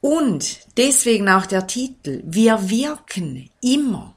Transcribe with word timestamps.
Und 0.00 0.60
deswegen 0.76 1.28
auch 1.28 1.46
der 1.46 1.66
Titel, 1.66 2.22
wir 2.24 2.70
wirken 2.70 3.50
immer. 3.62 4.14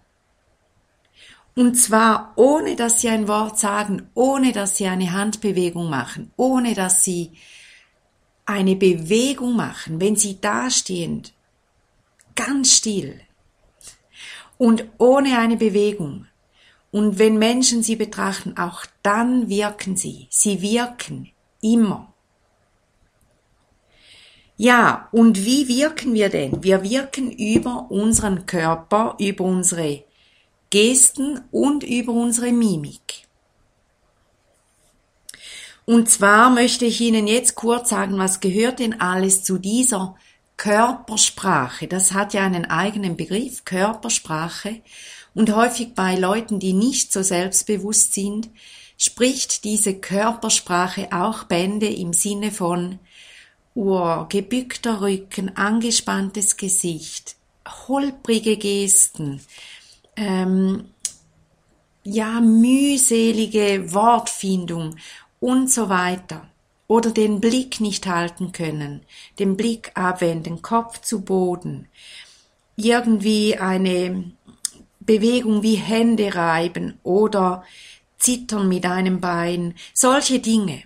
Und 1.56 1.75
zwar 1.75 2.34
ohne 2.35 2.75
dass 2.75 3.01
sie 3.01 3.09
ein 3.09 3.28
Wort 3.28 3.59
sagen, 3.59 4.09
ohne 4.13 4.53
dass 4.53 4.78
sie 4.78 4.88
eine 4.88 5.12
Handbewegung 5.12 5.90
machen, 5.90 6.31
ohne 6.38 6.73
dass 6.73 7.03
sie 7.03 7.31
eine 8.45 8.75
Bewegung 8.75 9.56
machen, 9.56 10.00
wenn 10.00 10.16
sie 10.16 10.40
dastehen, 10.40 11.23
ganz 12.35 12.73
still 12.73 13.19
und 14.57 14.85
ohne 14.97 15.38
eine 15.38 15.57
Bewegung. 15.57 16.28
Und 16.91 17.19
wenn 17.19 17.38
Menschen 17.38 17.84
sie 17.84 17.96
betrachten, 17.96 18.57
auch 18.57 18.85
dann 19.03 19.50
wirken 19.50 19.96
sie. 19.96 20.28
Sie 20.29 20.61
wirken 20.61 21.29
immer. 21.61 22.13
Ja, 24.62 25.08
und 25.14 25.46
wie 25.46 25.70
wirken 25.70 26.14
wir 26.14 26.28
denn? 26.28 26.62
Wir 26.66 26.84
wirken 26.84 27.31
über 27.31 27.90
unseren 27.90 28.46
Körper, 28.46 29.16
über 29.18 29.46
unsere 29.46 30.03
Gesten 30.70 31.40
und 31.50 31.86
über 31.86 32.12
unsere 32.12 32.52
Mimik. 32.52 33.25
Und 35.86 36.09
zwar 36.09 36.50
möchte 36.50 36.84
ich 36.84 37.00
Ihnen 37.00 37.25
jetzt 37.25 37.56
kurz 37.56 37.88
sagen, 37.88 38.18
was 38.18 38.42
gehört 38.42 38.80
denn 38.80 39.00
alles 39.00 39.46
zu 39.46 39.59
dieser 39.59 40.18
Körpersprache? 40.58 41.88
Das 41.88 42.12
hat 42.12 42.34
ja 42.34 42.44
einen 42.44 42.66
eigenen 42.66 43.16
Begriff, 43.16 43.64
Körpersprache. 43.64 44.81
Und 45.34 45.56
häufig 45.56 45.94
bei 45.96 46.18
Leuten, 46.18 46.59
die 46.59 46.74
nicht 46.74 47.14
so 47.14 47.24
selbstbewusst 47.24 48.14
sind, 48.14 48.50
spricht 48.97 49.64
diese 49.64 49.94
Körpersprache 49.96 51.14
auch 51.14 51.46
Bände 51.46 51.88
im 51.88 52.12
Sinne 52.12 52.52
von 52.52 53.00
Ohr, 53.75 54.28
gebückter 54.30 55.02
Rücken, 55.02 55.56
angespanntes 55.56 56.57
Gesicht, 56.57 57.35
holprige 57.88 58.57
Gesten, 58.57 59.41
ähm, 60.16 60.85
ja, 62.03 62.41
mühselige 62.41 63.94
Wortfindung 63.94 64.96
und 65.40 65.72
so 65.72 65.90
weiter. 65.90 66.47
Oder 66.88 67.12
den 67.12 67.40
Blick 67.40 67.79
nicht 67.81 68.08
halten 68.08 68.52
können, 68.52 69.02
den 69.38 69.56
Blick 69.56 69.91
abwenden, 69.94 70.63
Kopf 70.63 71.02
zu 71.02 71.22
Boden. 71.22 71.88
Irgendwie 72.75 73.58
eine 73.58 74.31
Bewegung 75.00 75.62
wie 75.62 75.75
Hände 75.75 76.34
reiben 76.34 77.00
oder 77.03 77.63
zittern 78.18 78.68
mit 78.68 78.85
einem 78.85 79.22
Bein, 79.22 79.75
solche 79.94 80.40
Dinge. 80.40 80.84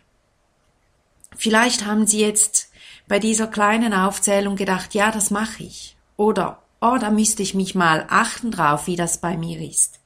Vielleicht 1.36 1.86
haben 1.86 2.06
Sie 2.06 2.20
jetzt 2.20 2.63
bei 3.08 3.20
dieser 3.20 3.48
kleinen 3.48 3.94
Aufzählung 3.94 4.56
gedacht, 4.56 4.94
ja, 4.94 5.12
das 5.12 5.30
mache 5.32 5.64
ich. 5.64 5.96
Oder, 6.18 6.62
oh, 6.82 6.98
da 7.00 7.10
müsste 7.10 7.44
ich 7.44 7.54
mich 7.54 7.76
mal 7.76 8.06
achten 8.10 8.52
drauf, 8.52 8.88
wie 8.88 8.96
das 8.96 9.20
bei 9.20 9.38
mir 9.38 9.60
ist. 9.60 10.00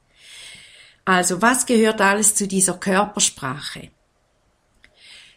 Also, 1.04 1.40
was 1.40 1.66
gehört 1.66 2.00
alles 2.00 2.34
zu 2.34 2.46
dieser 2.46 2.74
Körpersprache? 2.74 3.90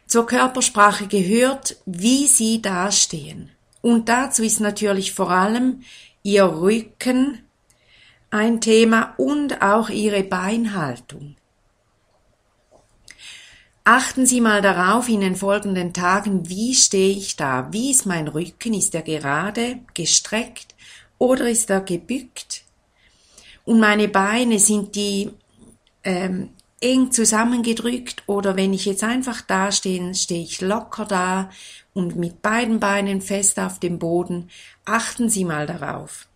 Zur 0.05 0.25
Körpersprache 0.25 1.07
gehört, 1.07 1.77
wie 1.85 2.27
Sie 2.27 2.61
dastehen. 2.61 3.51
Und 3.81 4.09
dazu 4.09 4.43
ist 4.43 4.59
natürlich 4.59 5.13
vor 5.13 5.31
allem 5.31 5.83
Ihr 6.23 6.43
Rücken 6.43 7.43
ein 8.29 8.61
Thema 8.61 9.13
und 9.17 9.61
auch 9.61 9.89
Ihre 9.89 10.23
Beinhaltung. 10.23 11.35
Achten 13.93 14.25
Sie 14.25 14.39
mal 14.39 14.61
darauf 14.61 15.09
in 15.09 15.19
den 15.19 15.35
folgenden 15.35 15.91
Tagen, 15.91 16.47
wie 16.47 16.73
stehe 16.75 17.11
ich 17.11 17.35
da? 17.35 17.67
Wie 17.73 17.91
ist 17.91 18.05
mein 18.05 18.29
Rücken? 18.29 18.73
Ist 18.73 18.95
er 18.95 19.01
gerade, 19.01 19.81
gestreckt 19.93 20.75
oder 21.17 21.49
ist 21.49 21.69
er 21.69 21.81
gebückt? 21.81 22.63
Und 23.65 23.81
meine 23.81 24.07
Beine, 24.07 24.59
sind 24.59 24.95
die 24.95 25.31
ähm, 26.05 26.51
eng 26.79 27.11
zusammengedrückt 27.11 28.23
oder 28.27 28.55
wenn 28.55 28.71
ich 28.71 28.85
jetzt 28.85 29.03
einfach 29.03 29.41
da 29.41 29.73
stehe, 29.73 30.15
stehe 30.15 30.41
ich 30.41 30.61
locker 30.61 31.03
da 31.03 31.49
und 31.93 32.15
mit 32.15 32.41
beiden 32.41 32.79
Beinen 32.79 33.19
fest 33.19 33.59
auf 33.59 33.77
dem 33.77 33.99
Boden. 33.99 34.49
Achten 34.85 35.27
Sie 35.27 35.43
mal 35.43 35.67
darauf. 35.67 36.29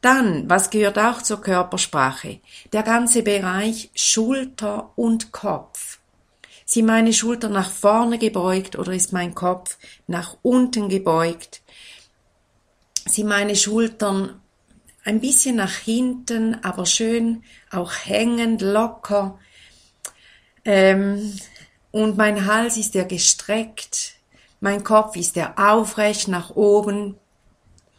Dann, 0.00 0.48
was 0.48 0.70
gehört 0.70 1.00
auch 1.00 1.22
zur 1.22 1.40
Körpersprache? 1.40 2.38
Der 2.72 2.84
ganze 2.84 3.24
Bereich 3.24 3.90
Schulter 3.96 4.92
und 4.94 5.32
Kopf. 5.32 5.93
Sind 6.64 6.86
meine 6.86 7.12
Schultern 7.12 7.52
nach 7.52 7.70
vorne 7.70 8.18
gebeugt 8.18 8.76
oder 8.76 8.92
ist 8.92 9.12
mein 9.12 9.34
Kopf 9.34 9.76
nach 10.06 10.36
unten 10.42 10.88
gebeugt? 10.88 11.62
Sind 13.06 13.28
meine 13.28 13.54
Schultern 13.54 14.40
ein 15.04 15.20
bisschen 15.20 15.56
nach 15.56 15.74
hinten, 15.74 16.54
aber 16.64 16.86
schön 16.86 17.44
auch 17.70 17.92
hängend, 17.92 18.62
locker? 18.62 19.38
Ähm, 20.64 21.38
und 21.90 22.16
mein 22.16 22.46
Hals 22.46 22.78
ist 22.78 22.96
er 22.96 23.04
gestreckt, 23.04 24.14
mein 24.60 24.82
Kopf 24.82 25.16
ist 25.16 25.36
er 25.36 25.58
aufrecht 25.58 26.28
nach 26.28 26.56
oben. 26.56 27.18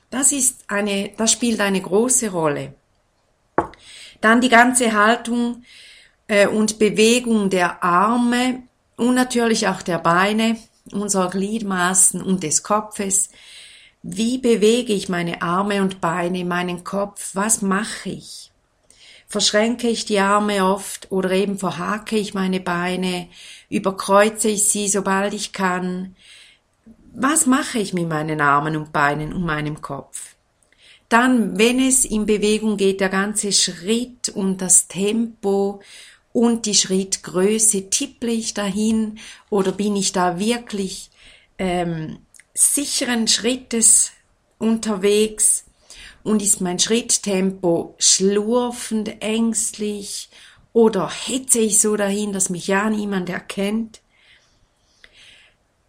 Das 0.10 0.32
ist 0.32 0.66
eine, 0.68 1.12
das 1.16 1.32
spielt 1.32 1.60
eine 1.60 1.82
große 1.82 2.32
Rolle. 2.32 2.74
Dann 4.22 4.42
die 4.42 4.50
ganze 4.50 4.94
Haltung 4.94 5.64
und 6.51 6.80
Bewegung 6.80 7.50
der 7.50 7.83
Arme 7.83 8.63
und 8.98 9.16
natürlich 9.16 9.68
auch 9.68 9.81
der 9.81 10.00
Beine, 10.00 10.57
unserer 10.92 11.30
Gliedmaßen 11.30 12.22
und 12.22 12.44
des 12.44 12.63
Kopfes. 12.63 13.30
Wie 14.01 14.38
bewege 14.38 14.94
ich 14.94 15.10
meine 15.10 15.42
Arme 15.42 15.81
und 15.81 16.01
Beine, 16.01 16.45
meinen 16.45 16.83
Kopf? 16.83 17.31
Was 17.33 17.62
mache 17.62 18.10
ich? 18.10 18.51
Verschränke 19.27 19.88
ich 19.88 20.06
die 20.06 20.19
Arme 20.19 20.63
oft 20.63 21.12
oder 21.12 21.31
eben 21.31 21.57
verhake 21.57 22.16
ich 22.18 22.33
meine 22.33 22.60
Beine? 22.60 23.27
überkreuze 23.69 24.50
ich 24.50 24.69
sie, 24.69 24.88
sobald 24.88 25.33
ich 25.33 25.51
kann. 25.51 26.16
Was 27.13 27.45
mache 27.45 27.80
ich 27.80 27.94
mit 27.94 28.07
meinen 28.07 28.42
Armen 28.42 28.75
und 28.75 28.94
Beinen 28.94 29.33
und 29.33 29.44
meinem 29.44 29.81
Kopf? 29.81 30.36
Dann, 31.10 31.57
wenn 31.57 31.80
es 31.80 32.06
in 32.06 32.25
Bewegung 32.25 32.77
geht, 32.77 33.00
der 33.00 33.10
ganze 33.10 33.51
Schritt 33.51 34.30
und 34.30 34.62
das 34.62 34.88
Tempo 34.88 35.81
und 36.36 36.66
die 36.66 36.76
Schrittgröße, 36.76 37.90
tipple 37.90 38.30
ich 38.30 38.54
dahin 38.54 39.20
oder 39.50 39.72
bin 39.72 39.96
ich 39.96 40.12
da 40.12 40.38
wirklich 40.38 41.10
ähm, 41.58 42.20
sicheren 42.54 43.30
Schrittes 43.30 44.12
unterwegs 44.58 45.64
und 46.24 46.42
ist 46.42 46.60
mein 46.60 46.78
Schritttempo 46.78 47.96
schlurfend, 48.00 49.22
ängstlich 49.22 50.28
oder 50.74 51.10
hetze 51.10 51.60
ich 51.60 51.80
so 51.80 51.96
dahin, 51.96 52.34
dass 52.34 52.50
mich 52.50 52.68
ja 52.68 52.90
niemand 52.90 53.30
erkennt? 53.30 54.02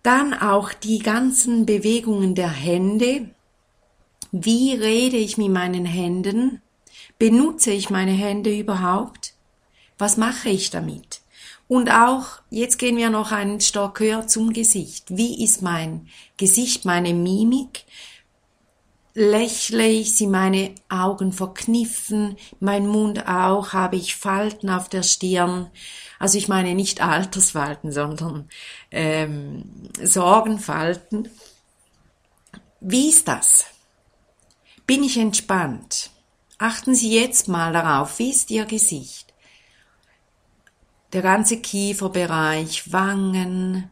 Dann 0.05 0.33
auch 0.33 0.73
die 0.73 1.01
ganzen 1.01 1.67
Bewegungen 1.67 2.37
der 2.37 2.53
Hände. 2.53 3.31
Wie 4.31 4.75
rede 4.75 5.17
ich 5.17 5.39
mit 5.39 5.51
meinen 5.51 5.87
Händen? 5.87 6.63
Benutze 7.19 7.73
ich 7.73 7.91
meine 7.91 8.13
Hände 8.13 8.57
überhaupt? 8.57 9.26
Was 9.99 10.17
mache 10.17 10.49
ich 10.49 10.71
damit? 10.71 11.21
Und 11.69 11.91
auch, 11.91 12.41
jetzt 12.51 12.79
gehen 12.79 12.97
wir 12.97 13.11
noch 13.11 13.33
einen 13.33 13.61
Stock 13.61 13.99
höher 13.99 14.27
zum 14.27 14.53
Gesicht. 14.53 15.05
Wie 15.09 15.43
ist 15.43 15.63
mein 15.63 16.09
Gesicht, 16.37 16.85
meine 16.85 17.13
Mimik? 17.13 17.85
lächle 19.17 19.89
ich, 19.89 20.15
sie 20.15 20.27
meine 20.27 20.75
Augen 20.91 21.33
verkniffen, 21.33 22.37
mein 22.61 22.87
Mund 22.87 23.27
auch, 23.27 23.73
habe 23.73 23.97
ich 23.97 24.15
Falten 24.15 24.69
auf 24.69 24.91
der 24.91 25.03
Stirn. 25.03 25.71
Also 26.19 26.37
ich 26.37 26.49
meine 26.49 26.75
nicht 26.75 27.01
Altersfalten, 27.01 27.93
sondern 27.93 28.47
ähm, 28.91 29.89
Sorgenfalten. 30.03 31.31
Wie 32.81 33.09
ist 33.09 33.27
das? 33.27 33.65
Bin 34.87 35.03
ich 35.03 35.17
entspannt? 35.17 36.11
Achten 36.59 36.95
Sie 36.95 37.19
jetzt 37.19 37.49
mal 37.49 37.73
darauf, 37.73 38.19
wie 38.19 38.31
ist 38.31 38.51
Ihr 38.51 38.67
Gesicht? 38.67 39.26
Der 41.13 41.23
ganze 41.23 41.61
Kieferbereich, 41.61 42.93
Wangen, 42.93 43.91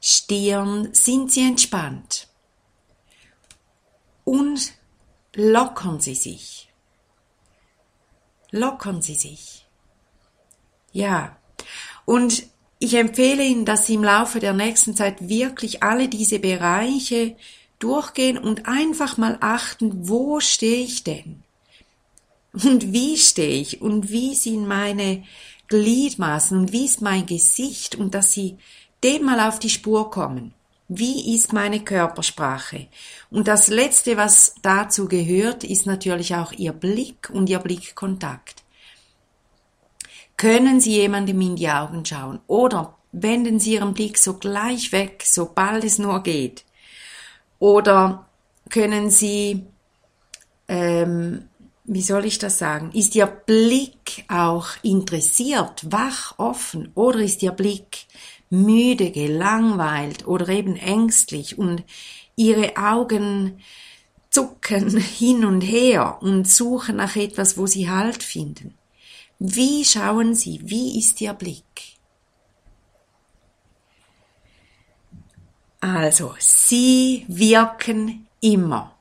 Stirn, 0.00 0.90
sind 0.92 1.32
Sie 1.32 1.46
entspannt? 1.46 2.28
und 4.26 4.72
lockern 5.34 6.00
Sie 6.00 6.16
sich. 6.16 6.68
Lockern 8.50 9.00
Sie 9.00 9.14
sich. 9.14 9.66
Ja. 10.92 11.36
Und 12.04 12.42
ich 12.78 12.94
empfehle 12.94 13.44
Ihnen, 13.44 13.64
dass 13.64 13.86
Sie 13.86 13.94
im 13.94 14.04
Laufe 14.04 14.40
der 14.40 14.52
nächsten 14.52 14.96
Zeit 14.96 15.28
wirklich 15.28 15.82
alle 15.82 16.08
diese 16.08 16.38
Bereiche 16.40 17.36
durchgehen 17.78 18.36
und 18.36 18.66
einfach 18.66 19.16
mal 19.16 19.38
achten, 19.40 20.08
wo 20.08 20.40
stehe 20.40 20.84
ich 20.84 21.04
denn? 21.04 21.42
Und 22.52 22.92
wie 22.92 23.16
stehe 23.16 23.60
ich? 23.60 23.80
Und 23.80 24.10
wie 24.10 24.34
sind 24.34 24.66
meine 24.66 25.24
Gliedmaßen? 25.68 26.58
Und 26.58 26.72
wie 26.72 26.84
ist 26.84 27.02
mein 27.02 27.26
Gesicht? 27.26 27.94
Und 27.94 28.14
dass 28.14 28.32
Sie 28.32 28.58
dem 29.02 29.24
mal 29.24 29.40
auf 29.40 29.58
die 29.58 29.70
Spur 29.70 30.10
kommen. 30.10 30.54
Wie 30.88 31.34
ist 31.34 31.52
meine 31.52 31.80
Körpersprache? 31.80 32.86
Und 33.30 33.48
das 33.48 33.68
Letzte, 33.68 34.16
was 34.16 34.54
dazu 34.62 35.08
gehört, 35.08 35.64
ist 35.64 35.86
natürlich 35.86 36.34
auch 36.36 36.52
Ihr 36.52 36.72
Blick 36.72 37.30
und 37.32 37.50
Ihr 37.50 37.58
Blickkontakt. 37.58 38.62
Können 40.36 40.80
Sie 40.80 40.92
jemandem 40.92 41.40
in 41.40 41.56
die 41.56 41.68
Augen 41.68 42.04
schauen 42.04 42.40
oder 42.46 42.96
wenden 43.10 43.58
Sie 43.58 43.74
Ihren 43.74 43.94
Blick 43.94 44.18
sogleich 44.18 44.92
weg, 44.92 45.24
sobald 45.24 45.82
es 45.82 45.98
nur 45.98 46.22
geht? 46.22 46.64
Oder 47.58 48.28
können 48.70 49.10
Sie, 49.10 49.66
ähm, 50.68 51.48
wie 51.86 52.02
soll 52.02 52.24
ich 52.24 52.38
das 52.38 52.58
sagen, 52.58 52.90
ist 52.92 53.14
Ihr 53.14 53.26
Blick 53.26 54.24
auch 54.28 54.68
interessiert, 54.82 55.86
wach, 55.90 56.34
offen 56.38 56.90
oder 56.94 57.20
ist 57.20 57.42
Ihr 57.42 57.52
Blick 57.52 58.06
müde, 58.50 59.10
gelangweilt 59.10 60.26
oder 60.26 60.48
eben 60.48 60.76
ängstlich 60.76 61.58
und 61.58 61.84
ihre 62.36 62.76
Augen 62.76 63.60
zucken 64.30 64.96
hin 64.98 65.44
und 65.44 65.62
her 65.62 66.18
und 66.20 66.48
suchen 66.48 66.96
nach 66.96 67.16
etwas, 67.16 67.58
wo 67.58 67.66
sie 67.66 67.90
Halt 67.90 68.22
finden. 68.22 68.74
Wie 69.38 69.84
schauen 69.84 70.34
sie? 70.34 70.60
Wie 70.64 70.98
ist 70.98 71.20
ihr 71.20 71.34
Blick? 71.34 71.64
Also, 75.80 76.34
sie 76.38 77.24
wirken 77.28 78.26
immer. 78.40 78.95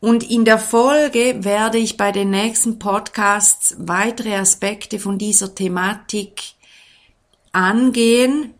Und 0.00 0.28
in 0.30 0.44
der 0.44 0.58
Folge 0.58 1.44
werde 1.44 1.78
ich 1.78 1.96
bei 1.96 2.12
den 2.12 2.30
nächsten 2.30 2.78
Podcasts 2.78 3.74
weitere 3.78 4.36
Aspekte 4.36 4.98
von 4.98 5.18
dieser 5.18 5.54
Thematik 5.54 6.42
angehen. 7.52 8.54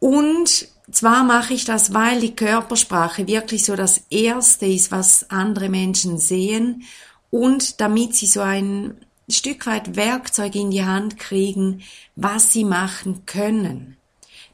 Und 0.00 0.68
zwar 0.90 1.24
mache 1.24 1.54
ich 1.54 1.64
das, 1.64 1.94
weil 1.94 2.20
die 2.20 2.34
Körpersprache 2.34 3.26
wirklich 3.26 3.64
so 3.64 3.76
das 3.76 4.02
Erste 4.10 4.66
ist, 4.66 4.90
was 4.90 5.30
andere 5.30 5.68
Menschen 5.68 6.18
sehen 6.18 6.84
und 7.30 7.80
damit 7.80 8.14
sie 8.14 8.26
so 8.26 8.40
ein 8.40 8.96
Stück 9.30 9.66
weit 9.66 9.96
Werkzeug 9.96 10.54
in 10.54 10.70
die 10.70 10.84
Hand 10.84 11.18
kriegen, 11.18 11.82
was 12.16 12.52
sie 12.52 12.64
machen 12.64 13.26
können, 13.26 13.96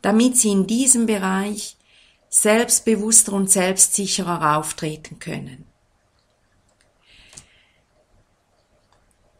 damit 0.02 0.36
sie 0.36 0.50
in 0.50 0.66
diesem 0.66 1.06
Bereich 1.06 1.76
selbstbewusster 2.34 3.32
und 3.32 3.48
selbstsicherer 3.48 4.56
auftreten 4.56 5.20
können. 5.20 5.64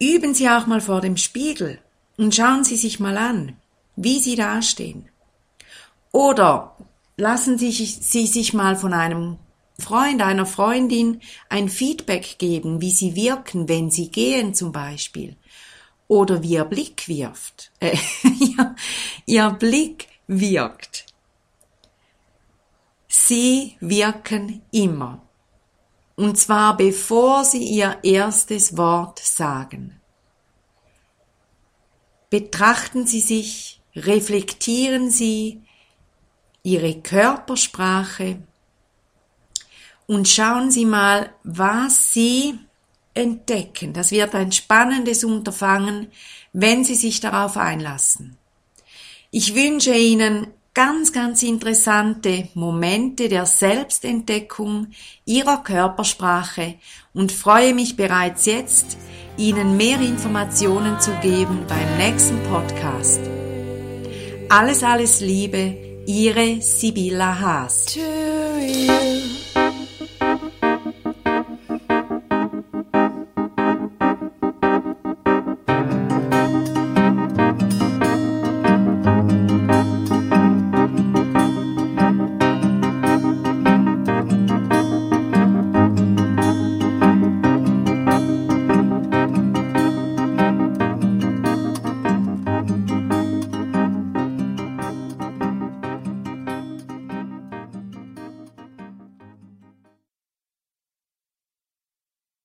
Üben 0.00 0.32
Sie 0.32 0.48
auch 0.48 0.66
mal 0.66 0.80
vor 0.80 1.00
dem 1.00 1.16
Spiegel. 1.16 1.80
Und 2.16 2.32
schauen 2.32 2.62
Sie 2.62 2.76
sich 2.76 3.00
mal 3.00 3.16
an, 3.16 3.56
wie 3.96 4.20
Sie 4.20 4.36
dastehen. 4.36 5.08
Oder 6.12 6.76
lassen 7.16 7.58
Sie, 7.58 7.72
Sie 7.72 8.26
sich 8.28 8.54
mal 8.54 8.76
von 8.76 8.92
einem 8.92 9.38
Freund, 9.80 10.22
einer 10.22 10.46
Freundin 10.46 11.20
ein 11.48 11.68
Feedback 11.68 12.38
geben, 12.38 12.80
wie 12.80 12.92
Sie 12.92 13.16
wirken, 13.16 13.68
wenn 13.68 13.90
Sie 13.90 14.12
gehen 14.12 14.54
zum 14.54 14.70
Beispiel. 14.70 15.36
Oder 16.06 16.44
wie 16.44 16.52
Ihr 16.52 16.64
Blick 16.64 17.08
wirft. 17.08 17.72
Äh, 17.80 17.96
ihr, 18.38 18.76
ihr 19.26 19.50
Blick 19.50 20.06
wirkt. 20.28 21.06
Sie 23.26 23.76
wirken 23.80 24.60
immer. 24.70 25.22
Und 26.14 26.38
zwar 26.38 26.76
bevor 26.76 27.44
Sie 27.44 27.64
Ihr 27.64 27.98
erstes 28.02 28.76
Wort 28.76 29.18
sagen. 29.18 30.00
Betrachten 32.28 33.06
Sie 33.06 33.20
sich, 33.20 33.80
reflektieren 33.96 35.10
Sie 35.10 35.62
Ihre 36.62 37.00
Körpersprache 37.00 38.42
und 40.06 40.28
schauen 40.28 40.70
Sie 40.70 40.84
mal, 40.84 41.30
was 41.44 42.12
Sie 42.12 42.58
entdecken. 43.14 43.94
Das 43.94 44.10
wird 44.10 44.34
ein 44.34 44.52
spannendes 44.52 45.24
Unterfangen, 45.24 46.10
wenn 46.52 46.84
Sie 46.84 46.94
sich 46.94 47.20
darauf 47.20 47.56
einlassen. 47.56 48.36
Ich 49.30 49.54
wünsche 49.54 49.94
Ihnen 49.94 50.48
ganz, 50.74 51.12
ganz 51.12 51.42
interessante 51.42 52.48
Momente 52.54 53.28
der 53.28 53.46
Selbstentdeckung 53.46 54.88
Ihrer 55.24 55.62
Körpersprache 55.62 56.74
und 57.14 57.32
freue 57.32 57.74
mich 57.74 57.96
bereits 57.96 58.46
jetzt, 58.46 58.98
Ihnen 59.36 59.76
mehr 59.76 60.00
Informationen 60.00 61.00
zu 61.00 61.12
geben 61.22 61.64
beim 61.68 61.96
nächsten 61.96 62.40
Podcast. 62.44 63.20
Alles, 64.48 64.82
alles 64.82 65.20
Liebe, 65.20 65.76
Ihre 66.06 66.60
Sibylla 66.60 67.40
Haas. 67.40 67.96